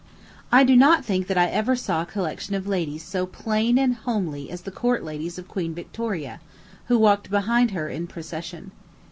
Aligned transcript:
I 0.51 0.63
do 0.63 0.75
not 0.75 1.05
think 1.05 1.27
that 1.27 1.37
I 1.37 1.45
ever 1.51 1.75
saw 1.75 2.01
a 2.01 2.07
collection 2.07 2.55
of 2.55 2.65
ladies 2.65 3.03
so 3.03 3.27
plain 3.27 3.77
and 3.77 3.93
homely 3.93 4.49
as 4.49 4.61
the 4.61 4.71
court 4.71 5.03
ladies 5.03 5.37
of 5.37 5.47
Queen 5.47 5.75
Victoria, 5.75 6.41
who 6.87 6.97
walked 6.97 7.29
behind 7.29 7.69
her 7.69 7.87
in 7.87 8.07
procession. 8.07 8.71